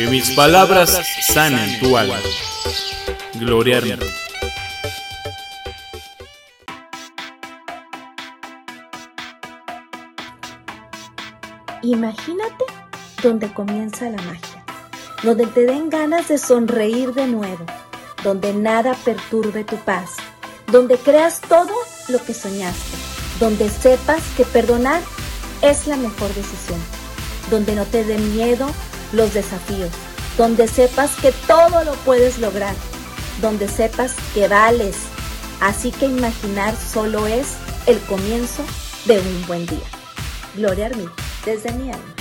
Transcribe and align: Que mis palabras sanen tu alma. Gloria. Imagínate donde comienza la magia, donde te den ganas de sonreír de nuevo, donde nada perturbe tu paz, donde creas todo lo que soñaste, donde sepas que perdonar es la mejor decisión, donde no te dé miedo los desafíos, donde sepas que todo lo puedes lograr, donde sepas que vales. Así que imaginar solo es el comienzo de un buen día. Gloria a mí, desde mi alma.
Que 0.00 0.06
mis 0.06 0.30
palabras 0.30 0.98
sanen 1.28 1.78
tu 1.78 1.94
alma. 1.94 2.16
Gloria. 3.34 3.82
Imagínate 11.82 12.64
donde 13.22 13.52
comienza 13.52 14.08
la 14.08 14.22
magia, 14.22 14.64
donde 15.22 15.46
te 15.48 15.66
den 15.66 15.90
ganas 15.90 16.28
de 16.28 16.38
sonreír 16.38 17.12
de 17.12 17.26
nuevo, 17.26 17.66
donde 18.24 18.54
nada 18.54 18.94
perturbe 19.04 19.64
tu 19.64 19.76
paz, 19.76 20.12
donde 20.68 20.96
creas 20.96 21.42
todo 21.42 21.74
lo 22.08 22.24
que 22.24 22.32
soñaste, 22.32 22.96
donde 23.38 23.68
sepas 23.68 24.22
que 24.34 24.46
perdonar 24.46 25.02
es 25.60 25.86
la 25.86 25.96
mejor 25.96 26.32
decisión, 26.32 26.80
donde 27.50 27.74
no 27.74 27.84
te 27.84 28.02
dé 28.02 28.16
miedo 28.16 28.66
los 29.12 29.34
desafíos, 29.34 29.90
donde 30.36 30.68
sepas 30.68 31.12
que 31.16 31.32
todo 31.46 31.84
lo 31.84 31.92
puedes 32.04 32.38
lograr, 32.38 32.74
donde 33.40 33.68
sepas 33.68 34.14
que 34.34 34.48
vales. 34.48 34.96
Así 35.60 35.90
que 35.90 36.06
imaginar 36.06 36.74
solo 36.76 37.26
es 37.26 37.54
el 37.86 37.98
comienzo 38.00 38.62
de 39.04 39.18
un 39.18 39.46
buen 39.46 39.66
día. 39.66 39.78
Gloria 40.54 40.86
a 40.86 40.90
mí, 40.90 41.06
desde 41.44 41.72
mi 41.72 41.90
alma. 41.90 42.19